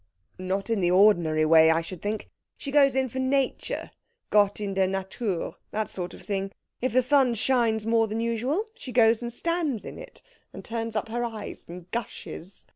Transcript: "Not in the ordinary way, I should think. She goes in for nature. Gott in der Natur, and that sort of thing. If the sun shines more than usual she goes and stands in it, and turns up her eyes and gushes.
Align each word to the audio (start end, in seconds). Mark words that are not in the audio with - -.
"Not 0.39 0.71
in 0.71 0.79
the 0.79 0.89
ordinary 0.89 1.45
way, 1.45 1.69
I 1.69 1.81
should 1.81 2.01
think. 2.01 2.27
She 2.57 2.71
goes 2.71 2.95
in 2.95 3.07
for 3.07 3.19
nature. 3.19 3.91
Gott 4.31 4.59
in 4.59 4.73
der 4.73 4.87
Natur, 4.87 5.43
and 5.45 5.55
that 5.69 5.89
sort 5.89 6.15
of 6.15 6.23
thing. 6.23 6.51
If 6.81 6.91
the 6.91 7.03
sun 7.03 7.35
shines 7.35 7.85
more 7.85 8.07
than 8.07 8.19
usual 8.19 8.65
she 8.73 8.91
goes 8.91 9.21
and 9.21 9.31
stands 9.31 9.85
in 9.85 9.99
it, 9.99 10.23
and 10.53 10.65
turns 10.65 10.95
up 10.95 11.09
her 11.09 11.23
eyes 11.23 11.65
and 11.67 11.85
gushes. 11.91 12.65